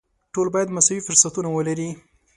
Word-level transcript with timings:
ټول 0.33 0.47
باید 0.53 0.73
مساوي 0.77 1.01
فرصتونه 1.07 1.49
ولري. 1.51 1.89